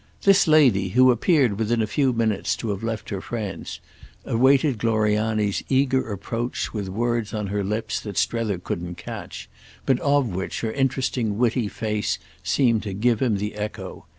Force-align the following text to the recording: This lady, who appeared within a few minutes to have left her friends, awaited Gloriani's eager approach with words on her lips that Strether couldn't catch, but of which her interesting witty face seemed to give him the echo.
This 0.23 0.47
lady, 0.47 0.89
who 0.89 1.11
appeared 1.11 1.59
within 1.59 1.79
a 1.79 1.85
few 1.85 2.11
minutes 2.11 2.55
to 2.55 2.69
have 2.71 2.81
left 2.81 3.11
her 3.11 3.21
friends, 3.21 3.79
awaited 4.25 4.79
Gloriani's 4.79 5.61
eager 5.69 6.11
approach 6.11 6.73
with 6.73 6.89
words 6.89 7.35
on 7.35 7.45
her 7.53 7.63
lips 7.63 7.99
that 7.99 8.17
Strether 8.17 8.57
couldn't 8.57 8.95
catch, 8.95 9.47
but 9.85 9.99
of 9.99 10.29
which 10.29 10.61
her 10.61 10.71
interesting 10.71 11.37
witty 11.37 11.67
face 11.67 12.17
seemed 12.41 12.81
to 12.81 12.93
give 12.93 13.21
him 13.21 13.37
the 13.37 13.53
echo. 13.53 14.07